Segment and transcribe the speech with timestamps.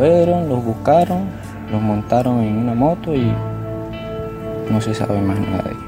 [0.00, 1.26] los buscaron,
[1.72, 3.32] los montaron en una moto y
[4.70, 5.82] no se sabe más nada de ellos.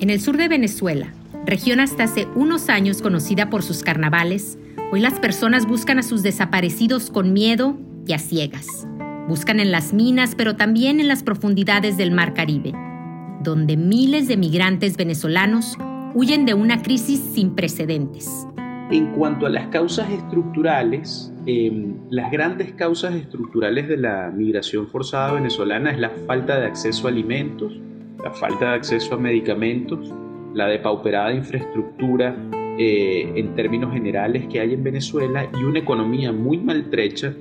[0.00, 1.12] En el sur de Venezuela,
[1.46, 4.58] región hasta hace unos años conocida por sus carnavales,
[4.92, 7.76] hoy las personas buscan a sus desaparecidos con miedo
[8.06, 8.66] y a ciegas.
[9.28, 12.72] Buscan en las minas, pero también en las profundidades del Mar Caribe,
[13.42, 15.76] donde miles de migrantes venezolanos
[16.14, 18.47] huyen de una crisis sin precedentes.
[18.90, 25.34] En cuanto a las causas estructurales, em, las grandes causas estructurales de la migración forzada
[25.34, 27.78] venezolana es la falta de acceso a alimentos,
[28.24, 30.10] la falta de acceso a medicamentos,
[30.54, 32.34] la depauperada infraestructura
[32.78, 37.34] eh, en términos generales que hay en Venezuela y una economía muy maltrecha.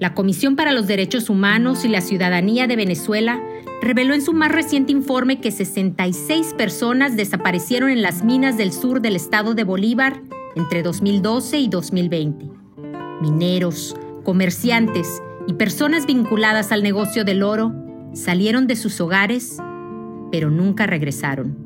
[0.00, 3.42] La Comisión para los Derechos Humanos y la Ciudadanía de Venezuela
[3.80, 9.00] reveló en su más reciente informe que 66 personas desaparecieron en las minas del sur
[9.00, 10.20] del estado de Bolívar
[10.56, 12.50] entre 2012 y 2020.
[13.20, 17.72] Mineros, comerciantes y personas vinculadas al negocio del oro
[18.14, 19.58] salieron de sus hogares
[20.30, 21.56] pero nunca regresaron.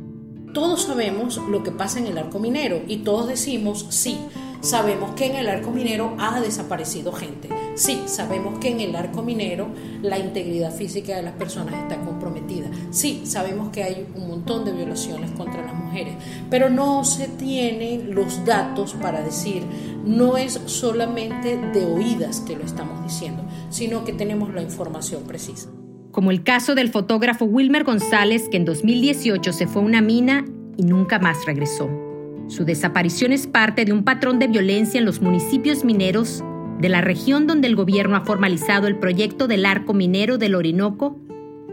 [0.52, 4.18] Todos sabemos lo que pasa en el arco minero y todos decimos sí.
[4.64, 7.50] Sabemos que en el arco minero ha desaparecido gente.
[7.74, 9.68] Sí, sabemos que en el arco minero
[10.00, 12.70] la integridad física de las personas está comprometida.
[12.90, 16.14] Sí, sabemos que hay un montón de violaciones contra las mujeres,
[16.48, 19.64] pero no se tienen los datos para decir,
[20.02, 25.68] no es solamente de oídas que lo estamos diciendo, sino que tenemos la información precisa
[26.10, 30.44] como el caso del fotógrafo Wilmer González, que en 2018 se fue a una mina
[30.76, 32.03] y nunca más regresó.
[32.46, 36.44] Su desaparición es parte de un patrón de violencia en los municipios mineros
[36.78, 41.18] de la región donde el gobierno ha formalizado el proyecto del arco minero del Orinoco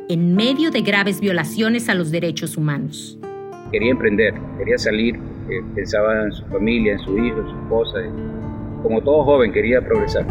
[0.08, 3.20] en medio de graves violaciones a los derechos humanos.
[3.72, 5.20] Quería emprender, quería salir,
[5.76, 8.00] pensaba en su familia, en su hijo, en su esposa.
[8.84, 10.26] Como todo joven quería progresar.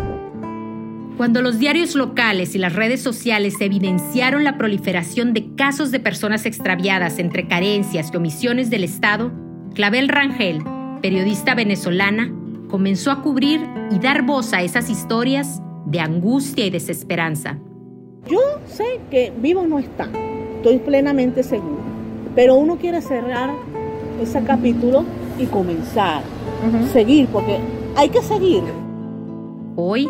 [1.17, 6.47] Cuando los diarios locales y las redes sociales evidenciaron la proliferación de casos de personas
[6.47, 9.31] extraviadas entre carencias y omisiones del Estado,
[9.75, 10.63] Clavel Rangel,
[11.01, 12.33] periodista venezolana,
[12.69, 13.61] comenzó a cubrir
[13.91, 17.59] y dar voz a esas historias de angustia y desesperanza.
[18.29, 20.09] Yo sé que vivo no está,
[20.57, 21.79] estoy plenamente seguro,
[22.35, 23.51] pero uno quiere cerrar
[24.21, 25.05] ese capítulo
[25.39, 26.23] y comenzar,
[26.93, 27.59] seguir, porque
[27.97, 28.63] hay que seguir.
[29.77, 30.09] Hoy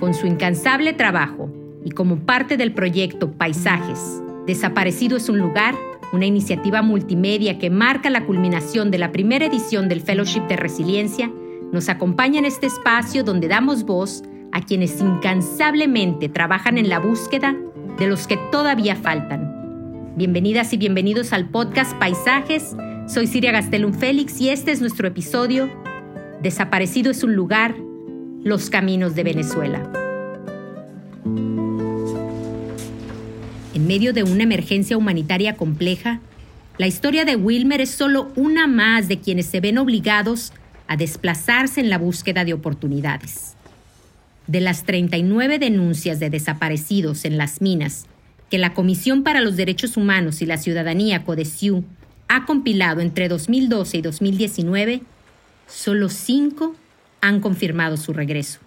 [0.00, 1.50] con su incansable trabajo
[1.84, 5.76] y como parte del proyecto Paisajes, Desaparecido es un lugar,
[6.12, 11.32] una iniciativa multimedia que marca la culminación de la primera edición del Fellowship de Resiliencia,
[11.72, 14.22] nos acompaña en este espacio donde damos voz
[14.52, 17.56] a quienes incansablemente trabajan en la búsqueda
[17.98, 20.12] de los que todavía faltan.
[20.16, 22.76] Bienvenidas y bienvenidos al podcast Paisajes.
[23.06, 25.70] Soy Siria Gastelum Félix y este es nuestro episodio
[26.42, 27.76] Desaparecido es un lugar,
[28.42, 30.01] los caminos de Venezuela.
[33.82, 36.20] En medio de una emergencia humanitaria compleja,
[36.78, 40.52] la historia de Wilmer es solo una más de quienes se ven obligados
[40.86, 43.56] a desplazarse en la búsqueda de oportunidades.
[44.46, 48.06] De las 39 denuncias de desaparecidos en las minas
[48.50, 51.82] que la Comisión para los Derechos Humanos y la Ciudadanía CODESIU
[52.28, 55.02] ha compilado entre 2012 y 2019,
[55.66, 56.76] solo cinco
[57.20, 58.60] han confirmado su regreso.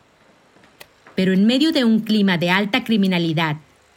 [1.15, 3.55] Pero en medio de un clima de alta criminalidad,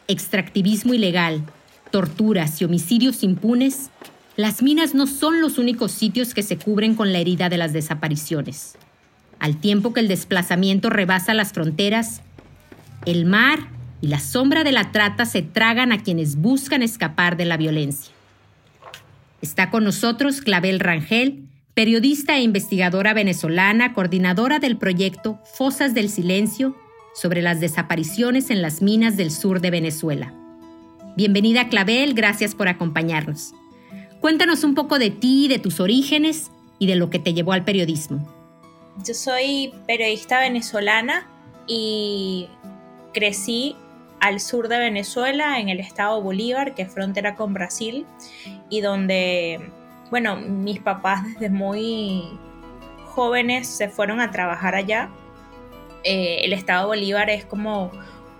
[0.09, 1.43] extractivismo ilegal,
[1.91, 3.91] torturas y homicidios impunes,
[4.35, 7.71] las minas no son los únicos sitios que se cubren con la herida de las
[7.71, 8.75] desapariciones.
[9.39, 12.21] Al tiempo que el desplazamiento rebasa las fronteras,
[13.05, 13.59] el mar
[14.01, 18.11] y la sombra de la trata se tragan a quienes buscan escapar de la violencia.
[19.41, 21.43] Está con nosotros Clavel Rangel,
[21.73, 26.75] periodista e investigadora venezolana, coordinadora del proyecto Fosas del Silencio
[27.13, 30.33] sobre las desapariciones en las minas del sur de Venezuela.
[31.15, 33.53] Bienvenida Clavel, gracias por acompañarnos.
[34.21, 37.63] Cuéntanos un poco de ti, de tus orígenes y de lo que te llevó al
[37.63, 38.27] periodismo.
[39.05, 41.27] Yo soy periodista venezolana
[41.67, 42.47] y
[43.13, 43.75] crecí
[44.19, 48.05] al sur de Venezuela, en el estado Bolívar, que es frontera con Brasil,
[48.69, 49.71] y donde
[50.09, 52.23] bueno, mis papás desde muy
[53.05, 55.09] jóvenes se fueron a trabajar allá.
[56.03, 57.91] Eh, el estado Bolívar es como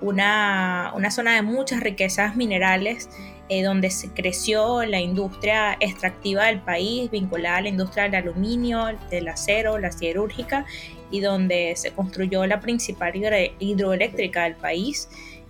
[0.01, 3.09] una, zona de muchas riquezas minerales
[3.49, 8.97] eh, donde se creció la industria extractiva del país vinculada a la industria del aluminio,
[9.09, 10.65] del acero, la siderúrgica
[11.11, 13.13] y donde se construyó la principal
[13.59, 15.09] hidroeléctrica del país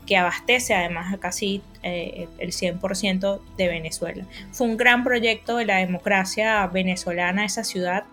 [0.09, 4.25] que abastece además a casi eh, el 100% de Venezuela.
[4.51, 8.05] Fue un gran proyecto de la democracia venezolana esa ciudad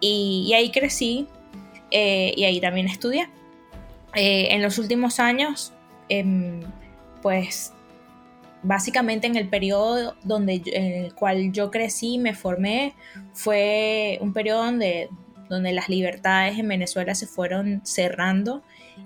[0.00, 1.26] y, ahí crecí
[1.94, 3.28] eh, y ahí también estudié.
[4.14, 5.72] Eh, en los últimos años
[6.08, 6.60] em,
[7.22, 7.72] pues
[8.62, 12.94] básicamente en el periodo donde, en el cual yo crecí, me formé,
[13.32, 15.08] fue un periodo donde,
[15.48, 18.62] donde las libertades en Venezuela se fueron cerrando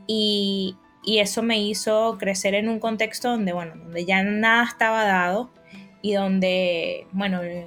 [0.07, 5.05] y, y eso me hizo crecer en un contexto donde, bueno, donde ya nada estaba
[5.05, 5.51] dado
[6.03, 7.67] y donde, bueno, el,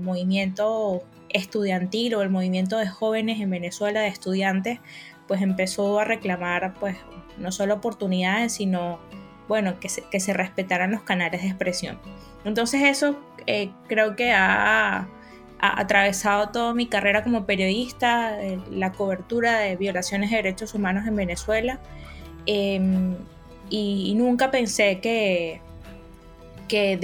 [0.00, 1.02] movimiento
[1.32, 4.80] estudiantil o el movimiento de jóvenes en Venezuela, de estudiantes,
[5.26, 6.96] pues empezó a reclamar, pues,
[7.38, 8.98] no solo oportunidades, sino,
[9.48, 11.98] bueno, que se, que se respetaran los canales de expresión.
[12.44, 15.08] Entonces eso eh, creo que ha,
[15.64, 21.14] atravesado toda mi carrera como periodista, eh, la cobertura de violaciones de derechos humanos en
[21.14, 21.78] Venezuela,
[22.46, 23.16] em,
[23.70, 25.60] y nunca pensé que,
[26.72, 26.96] que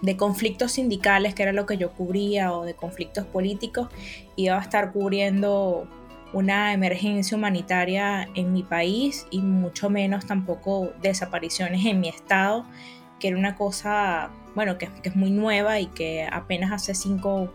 [0.00, 3.88] de, conflictos sindicales, que era lo que yo cubría, o de conflictos políticos,
[4.36, 5.86] iba a estar cubriendo
[6.32, 12.64] una emergencia humanitaria en mi país y mucho menos tampoco desapariciones en mi estado,
[13.20, 17.52] que era una cosa, bueno, que, es muy nueva y que apenas hace 5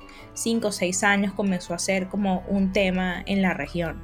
[0.61, 3.99] o 6 años comenzó a ser como un tema en la región.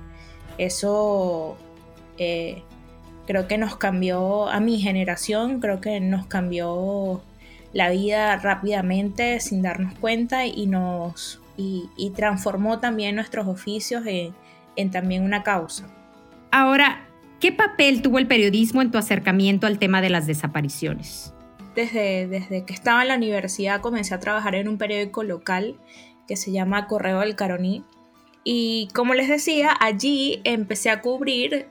[0.58, 1.56] Eso
[2.18, 2.64] eh,
[3.28, 7.22] creo que nos cambió a mi generación, creo que nos cambió
[7.74, 15.24] la vida rápidamente sin darnos cuenta y nos y, transformó también nuestros oficios en, también
[15.24, 15.88] una causa.
[16.52, 17.06] Ahora,
[17.40, 21.34] ¿qué papel tuvo el periodismo en tu acercamiento al tema de las desapariciones?
[21.76, 25.76] Desde, desde que estaba en la universidad comencé a trabajar en un periódico local
[26.28, 27.84] que se llama Correo del Caroní.
[28.44, 31.68] Y como les decía, allí empecé a cubrir,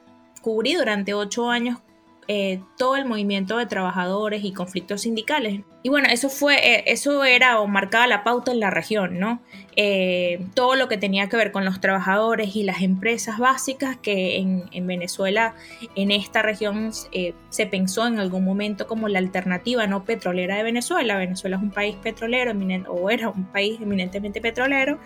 [0.47, 1.81] cubrí durante ocho años
[2.29, 5.63] eh, todo el movimiento de trabajadores y conflictos sindicales.
[5.83, 9.43] Y bueno, eso fue, eh, eso era o marcaba la pauta en la región, ¿no?
[9.75, 14.37] Eh, todo lo que tenía que ver con los trabajadores y las empresas básicas que
[14.37, 15.57] en, en Venezuela,
[15.97, 21.19] en esta región, se pensó en algún momento como la alternativa no petrolera de Venezuela.
[21.19, 22.53] Venezuela es un país petrolero,
[22.89, 25.01] o era un país eminentemente petrolero,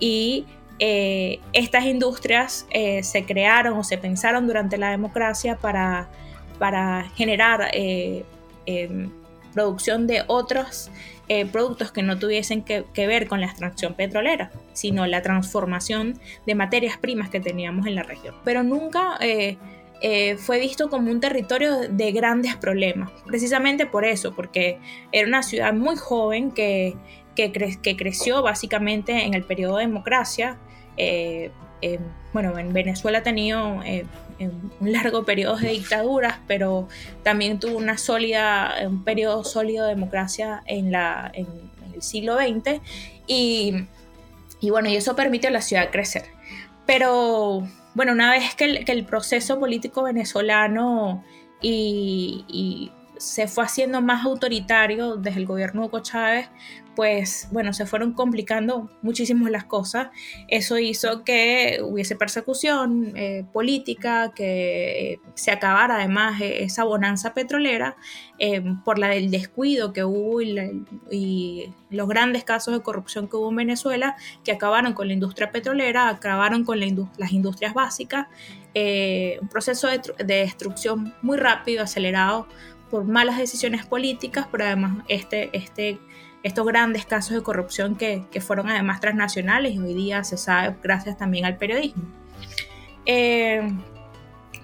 [0.00, 0.46] y
[0.80, 2.66] estas industrias
[3.02, 6.08] se crearon o se pensaron durante la democracia para
[6.60, 8.22] para generar eh,
[8.66, 9.10] em,
[9.54, 10.90] producción de otros
[11.26, 16.54] eh, productos que no tuviesen que, ver con la extracción petrolera, sino la transformación de
[16.54, 18.34] materias primas que teníamos en la región.
[18.44, 19.56] Pero nunca eh,
[20.38, 24.78] fue visto como un territorio de grandes problemas, precisamente por eso, porque
[25.12, 26.94] era una ciudad muy joven que,
[27.34, 30.58] que, que creció básicamente en el periodo de democracia.
[32.32, 33.82] Bueno, en Venezuela ha tenido
[34.80, 36.88] un largo periodo de dictaduras, pero
[37.22, 41.46] también tuvo una sólida, un periodo sólido de democracia en, la, en,
[41.94, 42.80] el siglo XX
[43.26, 43.86] y,
[44.60, 46.24] y, bueno, y eso permitió a la ciudad crecer.
[46.86, 51.24] Pero bueno, una vez que el, proceso político venezolano
[51.62, 56.48] y se fue haciendo más autoritario desde el gobierno de Hugo Chávez,
[57.00, 60.08] pues bueno, se fueron complicando muchísimo las cosas.
[60.48, 67.32] Eso hizo que hubiese persecución eh, política, que eh, se acabara además eh, esa bonanza
[67.32, 67.96] petrolera
[68.84, 73.56] por la del descuido que hubo y, los grandes casos de corrupción que hubo en
[73.56, 78.26] Venezuela, que acabaron con la industria petrolera, acabaron con las industrias básicas.
[78.74, 82.46] un proceso de, de destrucción muy rápido, acelerado
[82.90, 85.98] por malas decisiones políticas, pero además este, este
[86.42, 91.18] estos grandes casos de corrupción que, fueron además transnacionales y hoy día se sabe gracias
[91.18, 92.04] también al periodismo.
[93.06, 93.62] Eh,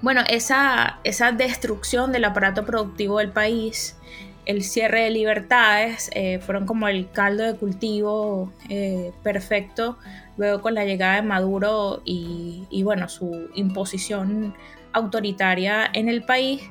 [0.02, 3.96] bueno, esa, esa destrucción del aparato productivo del país,
[4.44, 9.98] el cierre de libertades, eh, fueron como el caldo de cultivo eh, perfecto
[10.36, 14.54] luego con la llegada de Maduro y, y bueno, su imposición
[14.92, 16.62] autoritaria en el país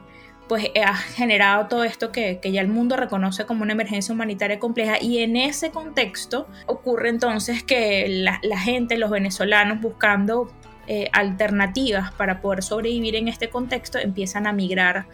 [0.48, 4.60] pues eh, ha generado todo esto que, ya el mundo reconoce como una emergencia humanitaria
[4.60, 10.52] compleja y en ese contexto ocurre entonces que la, gente, los venezolanos buscando
[10.88, 15.08] eh, alternativas para poder sobrevivir en este contexto empiezan a migrar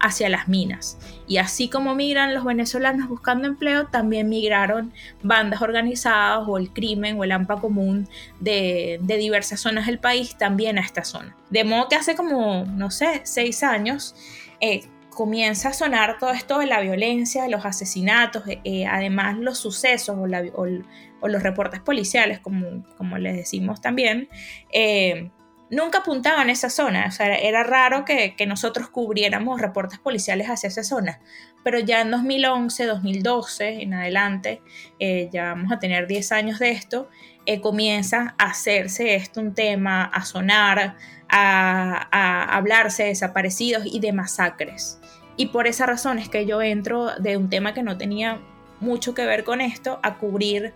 [0.00, 0.98] hacia las minas.
[1.26, 7.18] Y así como migran los venezolanos buscando empleo, también migraron bandas organizadas o el crimen
[7.18, 8.08] o el AMPA común
[8.40, 11.34] de, diversas zonas del país también a esta zona.
[11.50, 14.14] De modo que hace como, no sé, seis años,
[14.60, 20.16] eh, comienza a sonar todo esto de la violencia, los asesinatos, eh, además los sucesos
[20.18, 24.28] o, los reportes policiales, como, les decimos también,
[24.70, 25.30] eh,
[25.70, 27.06] nunca apuntaban a esa zona.
[27.08, 31.20] O sea, era raro que, nosotros cubriéramos reportes policiales hacia esa zona.
[31.64, 34.62] Pero ya en 2011, 2012, en adelante,
[34.98, 37.08] eh, ya vamos a tener 10 años de esto,
[37.44, 40.96] eh, comienza a hacerse esto un tema, a sonar,
[41.28, 45.00] a, a hablarse de desaparecidos y de masacres.
[45.36, 48.40] Y por esa razón es que yo entro de un tema que no tenía
[48.80, 50.72] mucho que ver con esto a cubrir,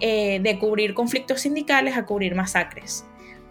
[0.00, 3.06] eh, de cubrir conflictos sindicales a cubrir masacres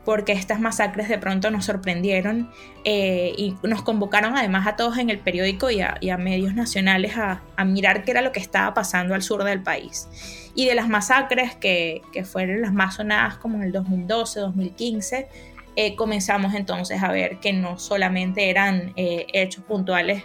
[0.05, 2.51] porque estas masacres de pronto nos sorprendieron
[2.83, 7.41] eh, y nos convocaron además a todos en el periódico y a, medios nacionales a,
[7.65, 10.07] mirar qué era lo que estaba pasando al sur del país.
[10.53, 15.27] Y de las masacres que, que fueron las más sonadas como en el 2012, 2015,
[15.75, 20.23] eh, comenzamos entonces a ver que no solamente eran hechos puntuales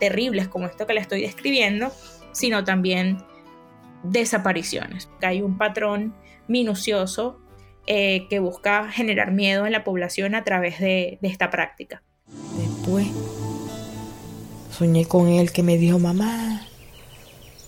[0.00, 1.92] terribles como esto que le estoy describiendo,
[2.32, 3.18] sino también
[4.02, 5.08] desapariciones.
[5.20, 6.14] Hay un patrón
[6.48, 7.41] minucioso
[7.86, 12.02] eh, que busca generar miedo en la población a través de, esta práctica.
[12.56, 13.08] Después
[14.70, 16.66] soñé con él que me dijo, mamá,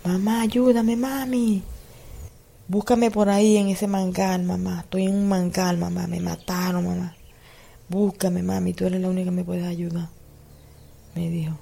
[0.05, 1.63] mamá, ayúdame, mami.
[2.67, 4.81] Búscame por ahí en ese mangal, mamá.
[4.81, 6.07] Estoy en un mangal, mamá.
[6.07, 7.15] Me mataron, mamá.
[7.89, 8.73] Búscame, mami.
[8.73, 10.09] Tú eres la única que me puedes ayudar.
[11.15, 11.59] Me dijo.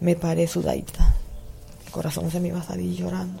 [0.00, 1.14] Me paré sudadita
[1.94, 3.40] corazón se me iba a salir llorando.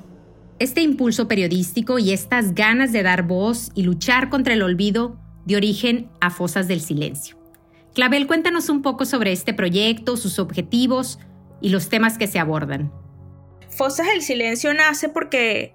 [0.58, 5.56] Este impulso periodístico y estas ganas de dar voz y luchar contra el olvido dio
[5.56, 7.36] origen a Fosas del Silencio.
[7.92, 11.18] Clavel, cuéntanos un poco sobre este proyecto, sus objetivos
[11.60, 12.92] y los temas que se abordan.
[13.68, 15.74] Fosas del Silencio nace porque,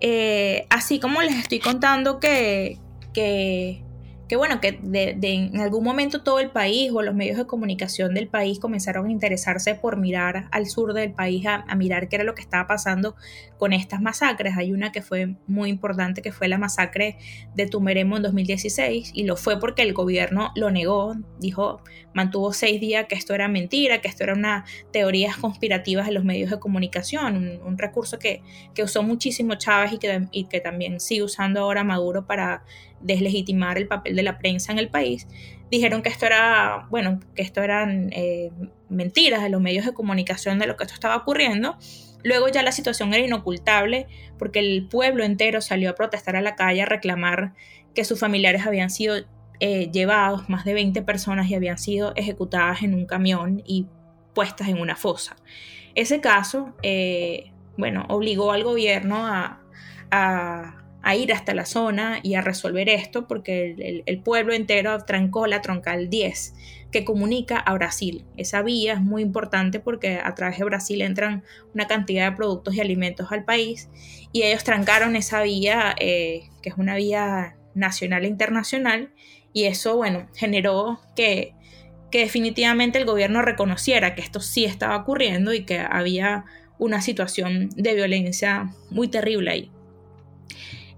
[0.00, 2.80] eh, así como les estoy contando que,
[3.14, 3.85] que
[4.28, 8.12] que bueno, que de, en algún momento todo el país o los medios de comunicación
[8.12, 12.24] del país comenzaron a interesarse por mirar al sur del país, a, mirar qué era
[12.24, 13.14] lo que estaba pasando
[13.56, 14.56] con estas masacres.
[14.56, 17.18] Hay una que fue muy importante, que fue la masacre
[17.54, 21.80] de Tumeremo en 2016, y lo fue porque el gobierno lo negó, dijo,
[22.12, 26.24] mantuvo seis días que esto era mentira, que esto era una teorías conspirativas de los
[26.24, 28.42] medios de comunicación, un, recurso que,
[28.74, 32.64] que, usó muchísimo Chávez y que, y que también sigue usando ahora Maduro para
[33.00, 35.26] deslegitimar el papel de la prensa en el país,
[35.70, 38.50] dijeron que esto era, bueno, que esto eran eh,
[38.88, 41.76] mentiras de los medios de comunicación de lo que esto estaba ocurriendo.
[42.22, 44.06] Luego ya la situación era inocultable
[44.38, 47.54] porque el pueblo entero salió a protestar a la calle a reclamar
[47.94, 49.16] que sus familiares habían sido
[49.60, 53.86] eh, llevados, más de 20 personas, y habían sido ejecutadas en un camión y
[54.34, 55.36] puestas en una fosa.
[55.94, 59.62] Ese caso, eh, bueno, obligó al gobierno a
[60.10, 60.74] a
[61.14, 66.10] ir hasta la zona y a resolver esto porque el, pueblo entero trancó la troncal
[66.10, 66.54] 10
[66.90, 68.24] que comunica a Brasil.
[68.36, 71.44] Esa vía es muy importante porque a través de Brasil entran
[71.74, 73.88] una cantidad de productos y alimentos al país
[74.32, 79.12] y ellos trancaron esa vía eh, que es una vía nacional e internacional
[79.52, 81.54] y eso bueno generó que,
[82.10, 86.46] que definitivamente el gobierno reconociera que esto sí estaba ocurriendo y que había
[86.78, 89.70] una situación de violencia muy terrible ahí.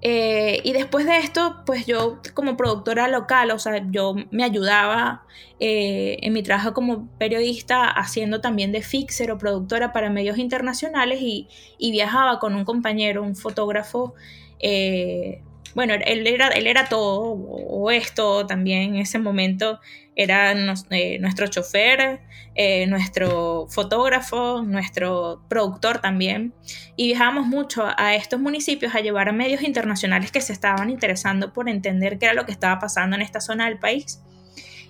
[0.01, 5.25] Eh, y después de esto, pues yo como productora local, o sea, yo me ayudaba
[5.59, 11.21] eh, en mi trabajo como periodista haciendo también de fixer o productora para medios internacionales
[11.21, 14.15] y, viajaba con un compañero, un fotógrafo
[14.61, 15.43] eh,
[15.75, 19.81] bueno, él era, él era todo, o esto también en ese momento,
[20.17, 20.53] era
[20.91, 22.21] eh, nuestro chofer,
[22.57, 26.53] eh, nuestro fotógrafo, nuestro productor también,
[26.97, 31.53] y viajábamos mucho a estos municipios a llevar a medios internacionales que se estaban interesando
[31.53, 34.21] por entender qué era lo que estaba pasando en esta zona del país.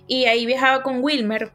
[0.07, 1.51] Y ahí viajaba con Wilmer.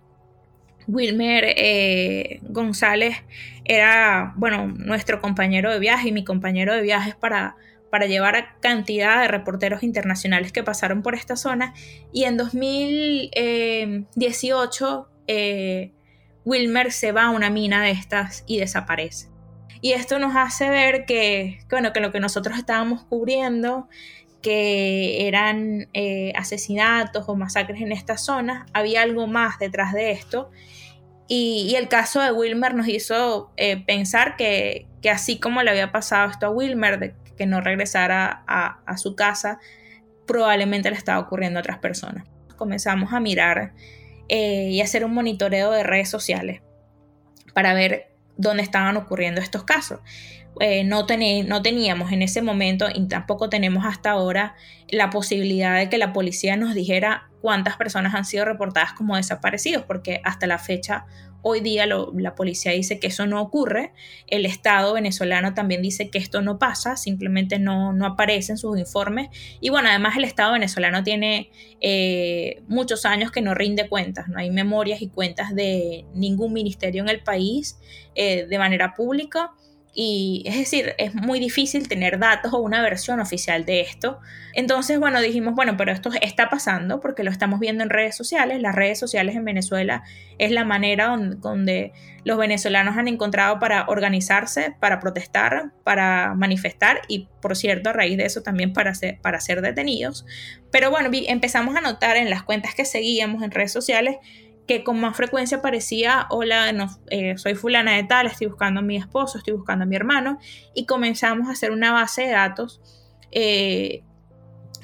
[0.86, 3.16] Wilmer eh, González
[3.64, 7.56] era, bueno, nuestro compañero de viaje y mi compañero de viajes para
[7.94, 11.74] para llevar a cantidad de reporteros internacionales que pasaron por esta zona.
[12.12, 15.92] Y en 2018 eh,
[16.44, 19.28] Wilmer se va a una mina de estas y desaparece.
[19.80, 23.88] Y esto nos hace ver que, bueno, que lo que nosotros estábamos cubriendo,
[24.42, 30.50] que eran eh, asesinatos o masacres en esta zona, había algo más detrás de esto.
[31.28, 35.92] Y, el caso de Wilmer nos hizo eh, pensar que, que, así como le había
[35.92, 39.58] pasado esto a Wilmer, que no regresara a, su casa,
[40.26, 42.26] probablemente le estaba ocurriendo a otras personas.
[42.56, 43.74] Comenzamos a mirar
[44.28, 46.62] eh, y hacer un monitoreo de redes sociales
[47.52, 50.00] para ver dónde estaban ocurriendo estos casos.
[50.60, 51.06] Eh, no,
[51.46, 54.54] no teníamos en ese momento y tampoco tenemos hasta ahora
[54.88, 59.84] la posibilidad de que la policía nos dijera cuántas personas han sido reportadas como desaparecidos,
[59.84, 61.06] porque hasta la fecha
[61.46, 63.92] Hoy día la policía dice que eso no ocurre,
[64.28, 68.78] el Estado venezolano también dice que esto no pasa, simplemente no, no aparece en sus
[68.78, 69.28] informes.
[69.60, 71.50] Y bueno, además el Estado venezolano tiene
[71.82, 77.02] eh, muchos años que no rinde cuentas, no hay memorias y cuentas de ningún ministerio
[77.02, 77.78] en el país
[78.14, 79.52] eh, de manera pública.
[79.96, 84.18] Y es decir, es muy difícil tener datos o una versión oficial de esto.
[84.52, 88.60] Entonces, bueno, dijimos, bueno, pero esto está pasando porque lo estamos viendo en redes sociales.
[88.60, 90.02] Las redes sociales en Venezuela
[90.38, 91.92] es la manera donde,
[92.24, 98.16] los venezolanos han encontrado para organizarse, para protestar, para manifestar y, por cierto, a raíz
[98.16, 100.24] de eso también para ser, para ser detenidos.
[100.72, 104.16] Pero bueno, empezamos a notar en las cuentas que seguíamos en redes sociales
[104.66, 106.72] que con más frecuencia aparecía, hola,
[107.10, 110.38] eh, soy fulana de tal, estoy buscando a mi esposo, estoy buscando a mi hermano,
[110.74, 112.80] y comenzamos a hacer una base de datos
[113.30, 114.02] eh,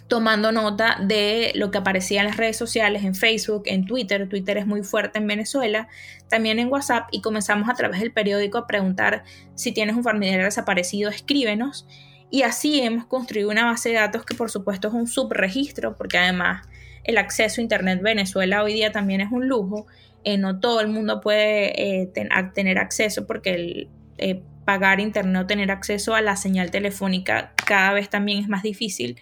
[0.08, 4.58] tomando nota de lo que aparecía en las redes sociales, en Facebook, en Twitter, Twitter
[4.58, 5.88] es muy fuerte en Venezuela,
[6.28, 10.42] también en WhatsApp, y comenzamos a través del periódico a preguntar si tienes un familiar
[10.42, 11.86] desaparecido, escríbenos,
[12.28, 16.18] y así hemos construido una base de datos que por supuesto es un subregistro, porque
[16.18, 16.68] además
[17.04, 19.86] el acceso a Internet Venezuela hoy día también es un lujo.
[20.24, 22.12] Eh, no todo el mundo puede eh,
[22.54, 23.88] tener acceso porque el,
[24.18, 28.62] eh, pagar Internet o tener acceso a la señal telefónica cada vez también es más
[28.62, 29.18] difícil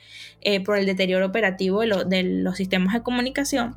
[0.65, 3.77] por el deterioro operativo de, los sistemas de comunicación.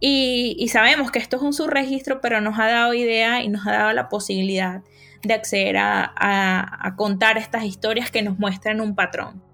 [0.00, 3.72] Y, sabemos que esto es un subregistro, pero nos ha dado idea y nos ha
[3.72, 4.82] dado la posibilidad
[5.22, 9.49] de acceder a contar estas historias que nos muestran un patrón.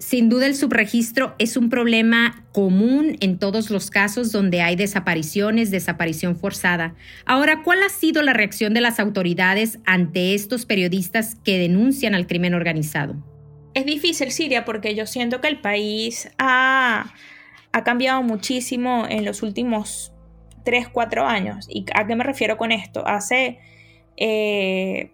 [0.00, 5.70] Sin duda el subregistro es un problema común en todos los casos donde hay desapariciones,
[5.70, 6.94] desaparición forzada.
[7.26, 12.26] Ahora, ¿cuál ha sido la reacción de las autoridades ante estos periodistas que denuncian al
[12.26, 13.14] crimen organizado?
[13.74, 17.12] Es difícil, Siria, porque yo siento que el país ha,
[17.84, 20.14] cambiado muchísimo en los últimos
[20.64, 21.66] 3, 4 años.
[21.68, 23.06] ¿Y a qué me refiero con esto?
[23.06, 23.58] Hace...
[24.16, 25.12] Eh,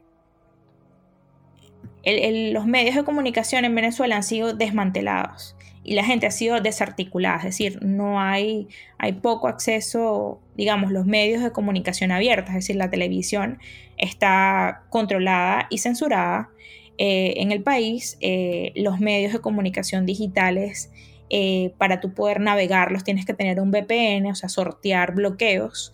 [2.52, 7.38] los medios de comunicación en Venezuela han sido desmantelados y la gente ha sido desarticulada,
[7.38, 8.66] es decir, no hay,
[8.98, 13.60] hay poco acceso, digamos, los medios de comunicación abiertos, es decir, la televisión
[13.96, 16.50] está controlada y censurada
[16.98, 20.90] eh, en el país, eh, los medios de comunicación digitales,
[21.30, 25.92] eh, para tú poder navegarlos tienes que tener un VPN, o sea, sortear bloqueos,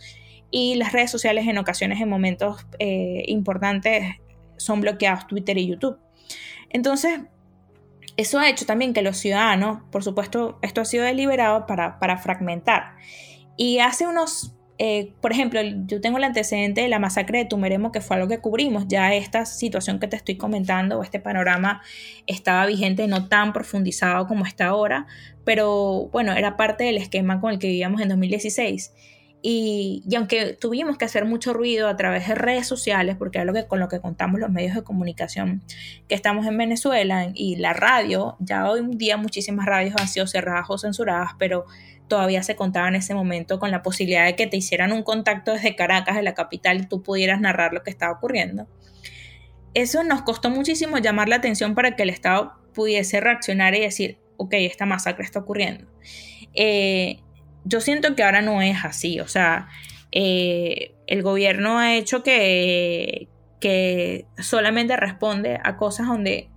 [0.50, 2.66] y las redes sociales en ocasiones, en momentos
[3.26, 4.04] importantes,
[4.62, 5.98] son bloqueados Twitter y YouTube.
[6.70, 7.20] Entonces,
[8.16, 12.96] eso ha hecho también que los ciudadanos, por supuesto, esto ha sido deliberado para, fragmentar.
[13.56, 17.90] Y hace unos, eh, por ejemplo, yo tengo el antecedente de la masacre de Tumeremo,
[17.92, 18.86] que fue algo que cubrimos.
[18.88, 21.82] Ya esta situación que te estoy comentando, o este panorama,
[22.26, 25.06] estaba vigente, no tan profundizado como está ahora,
[25.44, 28.92] pero bueno, era parte del esquema con el que vivíamos en 2016.
[29.44, 33.52] Y, aunque tuvimos que hacer mucho ruido a través de redes sociales, porque es lo
[33.66, 35.62] con lo que contamos los medios de comunicación
[36.08, 40.28] que estamos en Venezuela y la radio, ya hoy en día muchísimas radios han sido
[40.28, 41.66] cerradas o censuradas, pero
[42.06, 45.52] todavía se contaba en ese momento con la posibilidad de que te hicieran un contacto
[45.52, 48.68] desde Caracas, de la capital, y tú pudieras narrar lo que estaba ocurriendo.
[49.74, 54.18] Eso nos costó muchísimo llamar la atención para que el Estado pudiese reaccionar y decir,
[54.36, 55.86] ok, esta masacre está ocurriendo.
[56.54, 57.20] Eh,
[57.64, 59.68] yo siento que ahora no es así, o sea,
[60.10, 63.28] eh, el gobierno ha hecho que,
[63.60, 66.48] que solamente responde a cosas donde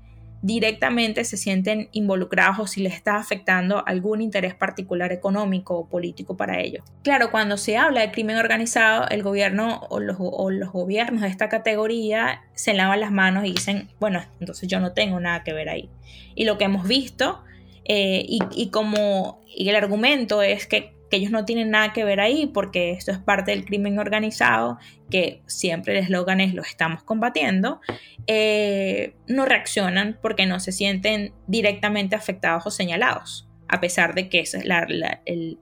[0.45, 6.37] directamente se sienten involucrados o si les está afectando algún interés particular económico o político
[6.37, 6.83] para ellos.
[7.03, 10.19] Claro, cuando se habla de crimen organizado, el gobierno o los,
[10.71, 15.19] gobiernos de esta categoría se lavan las manos y dicen, bueno, entonces yo no tengo
[15.19, 15.89] nada que ver ahí.
[16.35, 17.43] Y lo que hemos visto,
[17.85, 22.03] eh, y, y, como y el argumento es que que ellos no tienen nada que
[22.03, 24.77] ver ahí porque esto es parte del crimen organizado,
[25.09, 27.79] que siempre el eslogan es lo estamos combatiendo,
[28.27, 34.41] eh, no reaccionan porque no se sienten directamente afectados o señalados, a pesar de que
[34.41, 35.59] es el,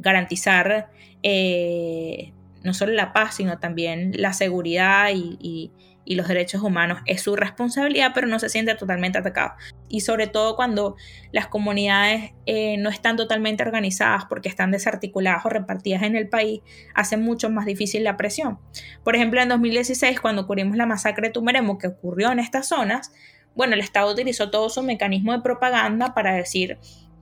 [0.00, 0.88] garantizar
[1.22, 5.70] eh, no solo la paz, sino también la seguridad y y
[6.06, 9.54] los derechos humanos es su responsabilidad, pero no se siente totalmente atacado.
[9.88, 10.96] Y sobre todo cuando
[11.32, 16.60] las comunidades eh, no están totalmente organizadas porque están desarticuladas o repartidas en el país,
[16.94, 18.58] hace mucho más difícil la presión.
[19.02, 23.10] Por ejemplo, en 2016, cuando ocurrimos la masacre de Tumeremo, que ocurrió en estas zonas,
[23.54, 26.78] bueno, el Estado utilizó todo su mecanismo de propaganda para decir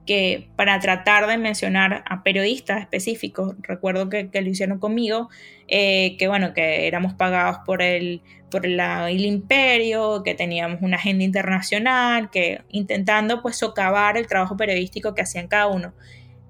[0.07, 5.29] que para tratar de mencionar a periodistas específicos, recuerdo que, lo hicieron conmigo,
[5.69, 11.25] eh, que bueno, que éramos pagados por el, por el imperio, que teníamos una agenda
[11.25, 15.95] internacional, que intentando pues socavar el trabajo periodístico que hacían cada uno.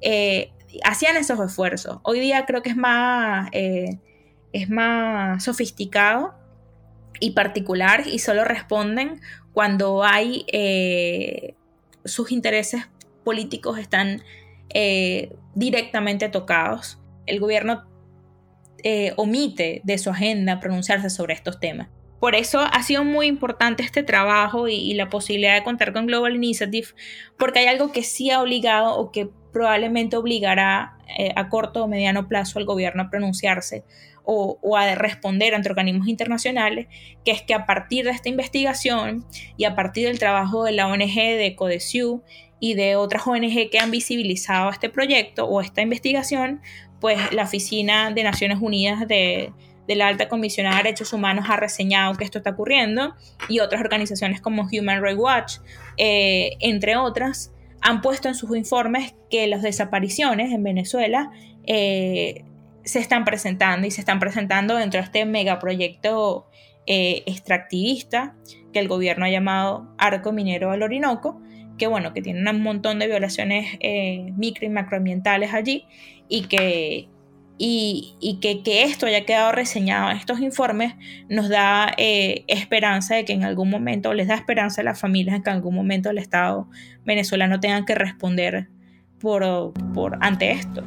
[0.01, 0.51] Eh,
[0.85, 1.99] hacían esos esfuerzos.
[2.05, 3.99] Hoy día creo que es más, eh,
[4.55, 6.35] es más sofisticado
[7.21, 9.21] y particular y solo responden
[9.53, 10.47] cuando hay
[12.05, 12.89] sus intereses
[13.23, 14.23] políticos están
[14.75, 16.99] eh, directamente tocados.
[17.27, 17.85] El gobierno
[18.83, 21.89] eh, omite de su agenda pronunciarse sobre estos temas.
[22.21, 26.37] Por eso ha sido muy importante este trabajo y, la posibilidad de contar con Global
[26.37, 26.89] Initiative,
[27.37, 30.99] porque hay algo que sí ha obligado o que probablemente obligará
[31.35, 33.85] a corto o mediano plazo al gobierno a pronunciarse
[34.25, 36.87] o, a responder ante organismos internacionales,
[37.25, 39.25] que es que a partir de esta investigación
[39.57, 42.23] y a partir del trabajo de la ONG de CODESIU
[42.65, 46.63] y de otras ONG que han visibilizado este proyecto o esta investigación,
[47.01, 49.53] pues la Oficina de Naciones Unidas de,
[49.89, 53.17] la Alta Comisionada de Derechos Humanos ha reseñado que esto está ocurriendo
[53.49, 55.55] y otras organizaciones como Human Rights Watch,
[55.97, 61.33] eh, entre otras, han puesto en sus informes que las desapariciones en Venezuela
[61.67, 62.45] eh,
[62.85, 66.47] se están presentando y se están presentando dentro de este megaproyecto
[66.87, 68.37] eh, extractivista
[68.73, 71.41] que el gobierno ha llamado Arco Minero del Orinoco,
[71.79, 75.87] que bueno, que tiene un montón de violaciones eh, micro y macroambientales allí
[76.29, 77.09] y que,
[77.59, 80.95] y, que, esto haya quedado reseñado en estos informes
[81.29, 85.37] nos da eh, esperanza de que en algún momento, les da esperanza a las familias
[85.37, 86.69] de que en algún momento el Estado
[87.05, 88.69] venezolano tenga que responder
[89.21, 90.83] por, por ante esto.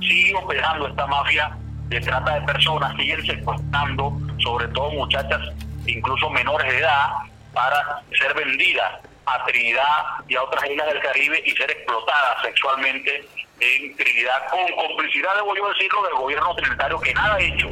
[0.00, 1.56] Sigue operando esta mafia
[1.88, 5.40] de trata de personas, siguen secuestrando, sobre todo muchachas,
[5.86, 7.08] incluso menores de edad,
[7.52, 13.24] para ser vendidas a Trinidad y a otras islas del Caribe y ser explotadas sexualmente
[13.60, 17.68] en Trinidad, con complicidad, debo yo decirlo, del gobierno trinitario que nada ha hecho.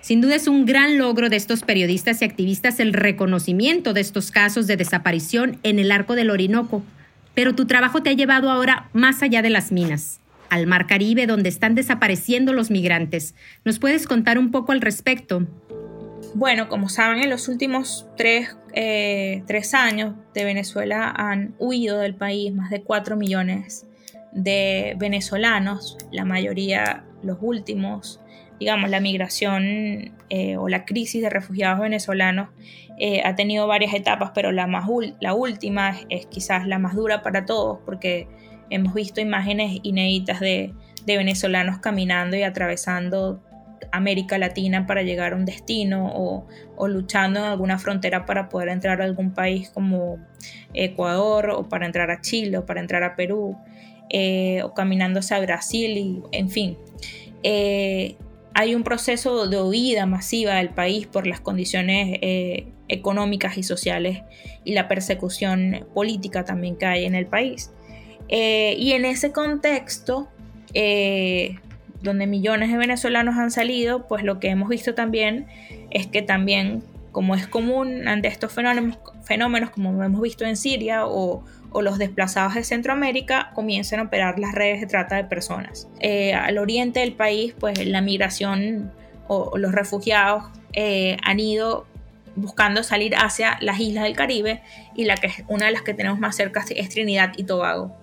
[0.00, 4.30] Sin duda es un gran logro de estos periodistas y activistas el reconocimiento de estos
[4.30, 6.82] casos de desaparición en el arco del Orinoco,
[7.34, 11.26] pero tu trabajo te ha llevado ahora más allá de las minas al Mar Caribe,
[11.26, 13.34] donde están desapareciendo los migrantes.
[13.64, 15.46] ¿Nos puedes contar un poco al respecto?
[16.34, 22.52] Bueno, como saben, en los últimos tres, eh, años de Venezuela han huido del país
[22.52, 23.86] más de 4 millones
[24.32, 28.20] de venezolanos, la mayoría los últimos,
[28.58, 32.48] digamos, la migración eh, o la crisis de refugiados venezolanos
[32.98, 34.88] eh, ha tenido varias etapas, pero la, más
[35.20, 38.28] la última es quizás la más dura para todos porque
[38.70, 40.74] Hemos visto imágenes inéditas de,
[41.06, 43.42] venezolanos caminando y atravesando
[43.94, 49.00] América Latina para llegar a un destino o, luchando en alguna frontera para poder entrar
[49.00, 50.18] a algún país como
[50.72, 53.56] Ecuador o para entrar a Chile o para entrar a Perú
[54.10, 56.76] eh, o caminando hacia Brasil y en fin.
[57.42, 58.16] Eh,
[58.54, 64.22] hay un proceso de huida masiva del país por las condiciones eh, económicas y sociales
[64.64, 67.70] y la persecución política también que hay en el país.
[68.28, 70.28] Y en ese contexto,
[72.04, 75.46] donde millones de venezolanos han salido, pues lo que hemos visto también
[75.90, 81.06] es que también, como es común ante estos fenómenos, fenómenos como hemos visto en Siria
[81.06, 81.44] o,
[81.82, 85.88] los desplazados de Centroamérica, comienzan a operar las redes de trata de personas.
[85.98, 88.92] Eh, al oriente del país, pues la migración
[89.26, 90.44] o, los refugiados
[91.22, 91.86] han ido
[92.36, 94.62] buscando salir hacia las islas del Caribe
[94.94, 97.96] y la que una de las que tenemos más cerca es Trinidad y Tobago.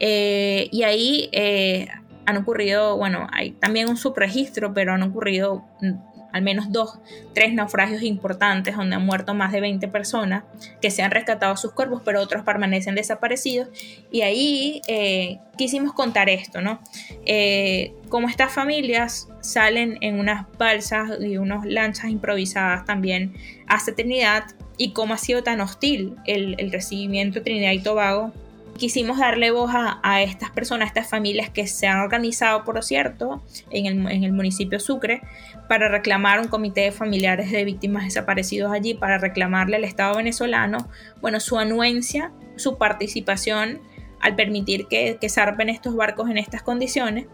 [0.00, 1.88] Eh, y ahí eh,
[2.26, 5.92] han ocurrido, bueno, hay también un subregistro, pero han ocurrido mm,
[6.34, 6.98] al menos dos,
[7.32, 10.42] tres naufragios importantes donde han muerto más de 20 personas
[10.82, 13.68] que se han rescatado sus cuerpos, pero otros permanecen desaparecidos.
[14.10, 16.80] Y ahí eh, quisimos contar esto, ¿no?
[17.24, 23.32] Eh, como estas familias salen en unas balsas y unas lanchas improvisadas también
[23.68, 24.42] hasta Trinidad
[24.76, 28.32] y cómo ha sido tan hostil el, el recibimiento de Trinidad y Tobago
[28.76, 33.42] quisimos darle voz a, estas personas, a estas familias que se han organizado, por cierto,
[33.70, 35.22] en el, en el, municipio Sucre,
[35.68, 40.88] para reclamar un comité de familiares de víctimas desaparecidos allí, para reclamarle al Estado venezolano,
[41.20, 43.80] bueno, su anuencia, su participación
[44.20, 47.26] al permitir que, zarpen estos barcos en estas condiciones,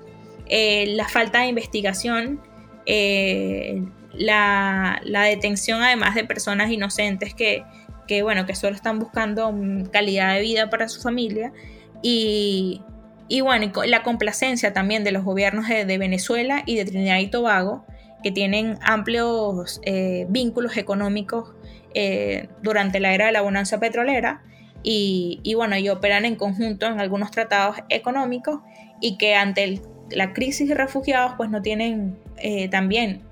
[0.47, 2.41] eh, la falta de investigación,
[2.87, 7.65] eh, la detención además de personas inocentes que,
[8.11, 9.55] que bueno, que solo están buscando
[9.93, 11.53] calidad de vida para su familia.
[12.03, 12.83] Y,
[13.29, 17.85] y bueno, la complacencia también de los gobiernos de, Venezuela y de Trinidad y Tobago,
[18.25, 21.55] que tienen amplios eh, vínculos económicos
[21.95, 24.43] eh, durante la era de la bonanza petrolera.
[24.83, 28.59] Y, y, bueno, y operan en conjunto en algunos tratados económicos
[29.01, 33.23] y que ante la crisis de refugiados pues no tienen eh, también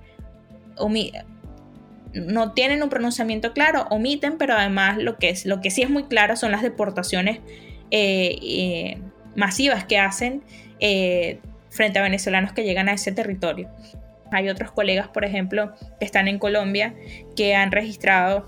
[2.15, 5.91] no tienen un pronunciamiento claro, omiten, pero además lo que, es, lo que sí es
[5.91, 7.39] muy claro son las deportaciones
[7.91, 8.99] eh, eh,
[9.35, 10.43] masivas que hacen
[10.81, 11.41] eh,
[11.71, 13.69] frente a venezolanos que llegan a ese territorio.
[14.31, 16.95] Hay otros colegas, por ejemplo, que están en Colombia,
[17.37, 18.47] que han registrado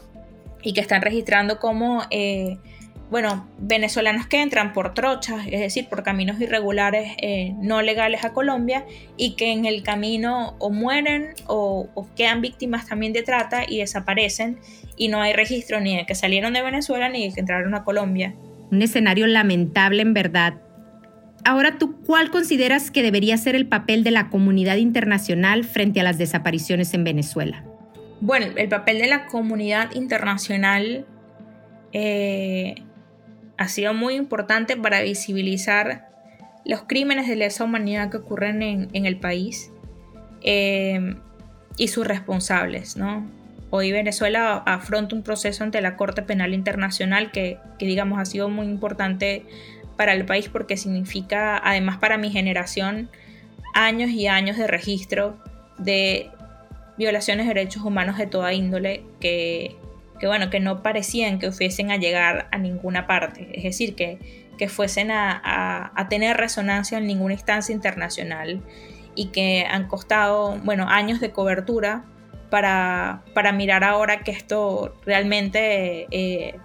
[0.63, 2.59] y que están registrando como, eh,
[3.11, 8.33] bueno, venezolanos que entran por trochas, es decir, por caminos irregulares eh, no legales a
[8.33, 13.65] Colombia y que en el camino o mueren o, o, quedan víctimas también de trata
[13.69, 14.59] y desaparecen
[14.97, 17.83] y no hay registro ni de que salieron de Venezuela ni de que entraron a
[17.83, 18.35] Colombia.
[18.71, 20.55] Un escenario lamentable en verdad.
[21.45, 26.05] Ahora, ¿tú cuál consideras que debería ser el papel de la comunidad internacional frente a
[26.05, 27.65] las desapariciones en Venezuela?
[28.21, 31.07] Bueno, el papel de la comunidad internacional
[31.93, 32.75] eh,
[33.61, 36.09] ha sido muy importante para visibilizar
[36.65, 39.71] los crímenes de lesa humanidad que ocurren en, el país
[40.41, 41.15] eh,
[41.77, 43.31] y sus responsables, ¿no?
[43.69, 48.49] Hoy Venezuela afronta un proceso ante la Corte Penal Internacional que, que digamos, ha sido
[48.49, 49.45] muy importante
[49.95, 53.11] para el país porque significa, además para mi generación,
[53.75, 55.37] años y años de registro
[55.77, 56.31] de
[56.97, 59.77] violaciones de derechos humanos de toda índole que,
[60.27, 64.19] bueno, que no parecían que fuesen a llegar a ninguna parte, es decir, que,
[64.59, 68.63] que fuesen a, tener resonancia en ninguna instancia internacional
[69.15, 72.05] y que han costado, bueno, años de cobertura
[72.51, 76.59] para, para mirar ahora que esto realmente eh,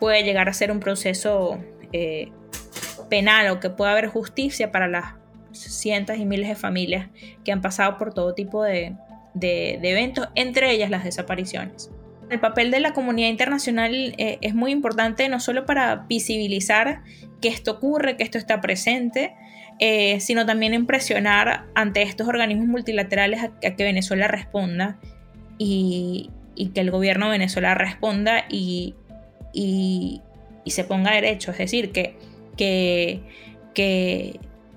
[0.00, 1.58] puede llegar a ser un proceso
[1.92, 2.32] eh,
[3.08, 5.14] penal o que pueda haber justicia para las
[5.52, 7.08] cientos y miles de familias
[7.44, 8.96] que han pasado por todo tipo de,
[9.34, 11.90] de, eventos, entre ellas las desapariciones.
[12.30, 17.02] El papel de la comunidad internacional eh, es muy importante no solo para visibilizar
[17.40, 19.34] que esto ocurre, que esto está presente,
[19.80, 24.98] eh, sino también en presionar ante estos organismos multilaterales a, que Venezuela responda
[25.58, 26.30] y,
[26.74, 28.94] que el gobierno de Venezuela responda y,
[30.66, 33.18] se ponga derecho, es decir, que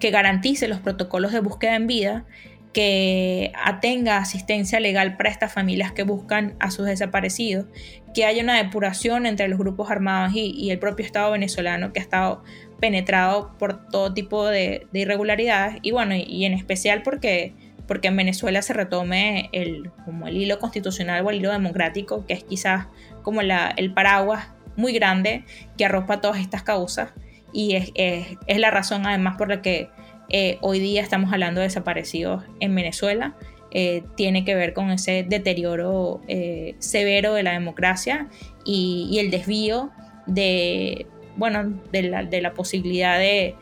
[0.02, 2.26] garantice los protocolos de búsqueda en vida
[2.74, 7.68] que atenga asistencia legal para estas familias que buscan a sus desaparecidos,
[8.16, 12.04] que haya una depuración entre los grupos armados y, el propio Estado venezolano que ha
[12.04, 12.44] estado
[12.80, 15.78] penetrado por todo tipo de, irregularidades.
[15.84, 17.54] Y bueno, y, en especial porque,
[17.88, 22.34] porque en Venezuela se retome el, como el hilo constitucional o el hilo democrático, que
[22.34, 22.88] es quizás
[23.22, 25.46] como el paraguas muy grande
[25.78, 27.14] que arropa todas estas causas.
[27.52, 29.90] Y es, es la razón además por la que
[30.30, 33.36] eh, hoy día estamos hablando de desaparecidos en Venezuela.
[33.72, 38.28] Eh, tiene que ver con ese deterioro eh, severo de la democracia
[38.66, 39.90] y, el desvío
[40.28, 41.08] de,
[41.38, 43.56] bueno, de, la, posibilidad de,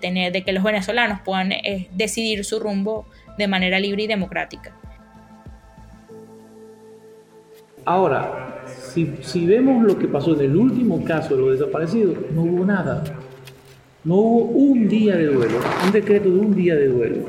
[0.00, 1.52] tener, de que los venezolanos puedan
[1.92, 3.06] decidir su rumbo
[3.38, 4.74] de manera libre y democrática.
[7.84, 12.42] Ahora, si, si vemos lo que pasó en el último caso de los desaparecidos, no
[12.42, 13.04] hubo nada.
[14.02, 17.26] No hubo un día de duelo, un decreto de un día de duelo.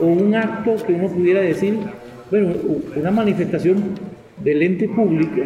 [0.00, 1.78] O un acto que uno pudiera decir,
[2.30, 2.54] bueno,
[2.96, 3.94] una manifestación
[4.38, 5.42] del ente público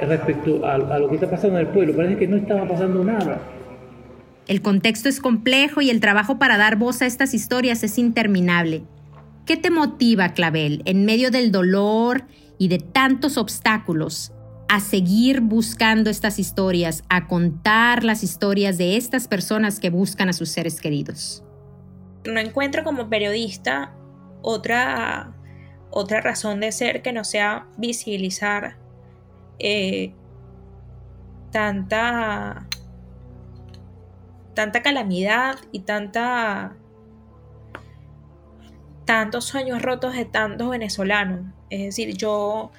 [0.00, 1.96] respecto a, a lo que está pasando en el pueblo.
[1.96, 3.40] Parece que no estaba pasando nada.
[4.46, 8.84] El contexto es complejo y el trabajo para dar voz a estas historias es interminable.
[9.44, 12.24] ¿Qué te motiva, Clavel, en medio del dolor
[12.58, 14.32] y de tantos obstáculos?
[14.68, 20.32] A seguir buscando estas historias, a contar las historias de estas personas que buscan a
[20.32, 21.44] sus seres queridos.
[22.24, 23.94] No encuentro como periodista
[24.42, 25.34] otra,
[25.90, 28.76] otra razón de ser que no sea visibilizar
[29.58, 30.12] eh,
[31.52, 32.66] tanta,
[34.54, 36.76] tanta calamidad y tanta
[39.04, 41.46] tantos sueños rotos de tantos venezolanos.
[41.70, 42.72] Es decir, yo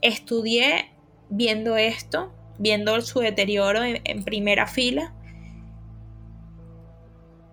[0.00, 0.93] estudié
[1.28, 5.14] viendo esto, viendo su deterioro en, primera fila.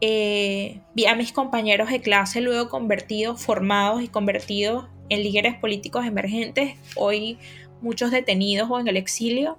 [0.02, 6.06] Eh, vi a mis compañeros de clase luego convertidos, formados y convertidos en líderes políticos
[6.06, 7.38] emergentes, hoy
[7.82, 9.58] muchos detenidos o en el exilio.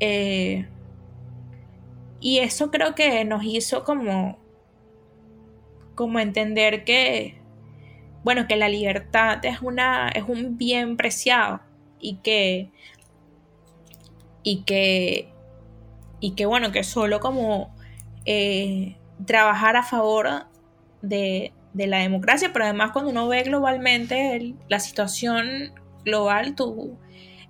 [0.00, 0.66] Eh,
[2.20, 4.38] y eso creo que nos hizo como,
[5.94, 7.35] como entender que,
[8.26, 11.60] bueno, que la libertad es, una, es un bien preciado
[12.00, 12.72] y que,
[14.42, 15.28] y que,
[16.18, 17.72] y que bueno, que solo como
[18.24, 20.46] eh, trabajar a favor
[21.02, 25.72] de, la democracia, pero además cuando uno ve globalmente la situación
[26.04, 26.98] global, tú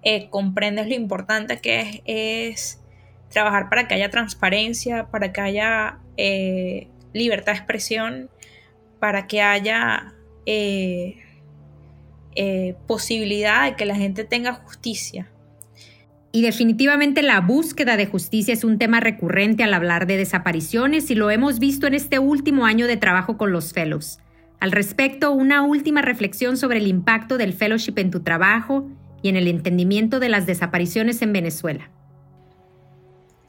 [0.02, 2.82] eh, comprendes lo importante que es,
[3.30, 8.30] trabajar para que haya transparencia, para que haya eh, libertad de expresión,
[9.00, 10.12] para que haya
[10.46, 11.16] eh,
[12.86, 15.30] posibilidad de que la gente tenga justicia.
[16.32, 21.14] Y definitivamente la búsqueda de justicia es un tema recurrente al hablar de desapariciones y
[21.14, 24.18] lo hemos visto en este último año de trabajo con los fellows.
[24.60, 28.86] Al respecto, una última reflexión sobre el impacto del fellowship en tu trabajo
[29.22, 31.90] y en el entendimiento de las desapariciones en Venezuela.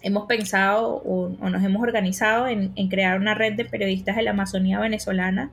[0.01, 4.79] Hemos pensado o, nos hemos organizado en, crear una red de periodistas de la Amazonía
[4.79, 5.51] venezolana,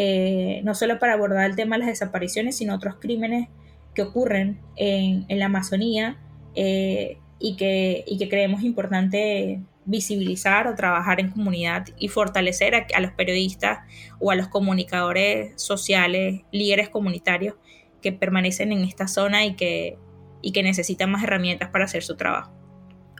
[0.00, 3.48] eh, no solo para abordar el tema de las desapariciones, sino otros crímenes
[3.96, 6.18] que ocurren en, la Amazonía
[6.54, 13.00] eh, y, que, y que creemos importante visibilizar o trabajar en comunidad y fortalecer a,
[13.00, 13.80] los periodistas
[14.20, 17.56] o a los comunicadores sociales, líderes comunitarios
[18.00, 19.98] que permanecen en esta zona y que,
[20.42, 22.52] y que necesitan más herramientas para hacer su trabajo.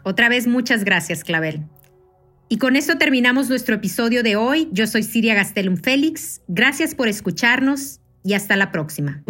[0.04, 1.64] Otra vez muchas gracias, Clavel.
[2.48, 4.70] Y con esto terminamos nuestro episodio de hoy.
[4.72, 6.40] Yo soy Siria Gastelum Félix.
[6.48, 9.22] Gracias por escucharnos y hasta la próxima.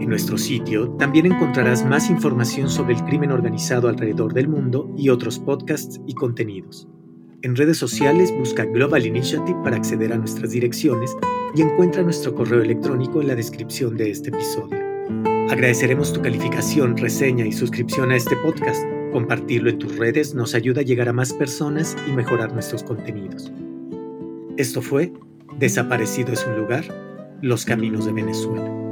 [0.00, 5.10] En nuestro sitio también encontrarás más información sobre el crimen organizado alrededor del mundo y
[5.10, 6.88] otros podcasts y contenidos.
[7.42, 11.16] En redes sociales busca Global Initiative para acceder a nuestras direcciones
[11.54, 14.76] y encuentra nuestro correo electrónico en la descripción de este episodio.
[15.50, 18.95] Agradeceremos tu calificación, reseña y suscripción a este podcast.
[19.16, 23.50] Compartirlo en tus redes nos ayuda a llegar a más personas y mejorar nuestros contenidos.
[24.58, 25.10] Esto fue
[25.58, 26.84] Desaparecido es un lugar,
[27.40, 28.85] los caminos de Venezuela.